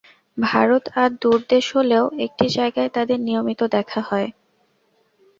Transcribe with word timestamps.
ভারত 0.37 0.83
আর 0.95 1.09
দূরের 1.21 1.43
দেশ 1.49 1.65
হলেও 1.75 2.05
একটি 2.25 2.45
জায়গায় 2.57 2.91
তাদের 2.91 3.19
নিয়মিত 3.19 3.61
দেখা 3.75 4.01
হয়। 4.01 4.29